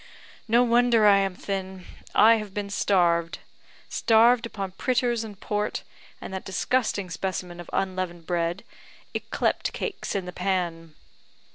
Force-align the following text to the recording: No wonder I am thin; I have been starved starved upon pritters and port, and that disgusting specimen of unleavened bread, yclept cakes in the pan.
No 0.47 0.63
wonder 0.63 1.05
I 1.05 1.17
am 1.19 1.35
thin; 1.35 1.85
I 2.15 2.37
have 2.37 2.55
been 2.55 2.71
starved 2.71 3.37
starved 3.87 4.47
upon 4.47 4.71
pritters 4.71 5.23
and 5.23 5.39
port, 5.39 5.83
and 6.19 6.33
that 6.33 6.43
disgusting 6.43 7.11
specimen 7.11 7.59
of 7.59 7.69
unleavened 7.71 8.25
bread, 8.25 8.63
yclept 9.13 9.71
cakes 9.73 10.15
in 10.15 10.25
the 10.25 10.33
pan. 10.33 10.95